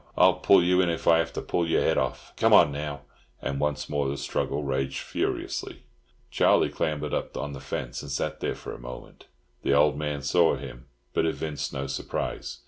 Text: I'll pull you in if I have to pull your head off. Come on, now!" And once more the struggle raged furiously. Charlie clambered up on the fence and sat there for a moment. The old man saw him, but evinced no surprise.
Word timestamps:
I'll 0.17 0.39
pull 0.39 0.63
you 0.63 0.81
in 0.81 0.89
if 0.89 1.07
I 1.07 1.19
have 1.19 1.31
to 1.33 1.43
pull 1.43 1.69
your 1.69 1.83
head 1.83 1.99
off. 1.99 2.33
Come 2.35 2.53
on, 2.53 2.71
now!" 2.71 3.01
And 3.39 3.59
once 3.59 3.87
more 3.87 4.07
the 4.09 4.17
struggle 4.17 4.63
raged 4.63 4.97
furiously. 5.01 5.83
Charlie 6.31 6.69
clambered 6.71 7.13
up 7.13 7.37
on 7.37 7.53
the 7.53 7.59
fence 7.61 8.01
and 8.01 8.09
sat 8.09 8.39
there 8.39 8.55
for 8.55 8.73
a 8.73 8.79
moment. 8.79 9.27
The 9.61 9.75
old 9.75 9.95
man 9.99 10.23
saw 10.23 10.55
him, 10.55 10.87
but 11.13 11.27
evinced 11.27 11.71
no 11.71 11.85
surprise. 11.85 12.57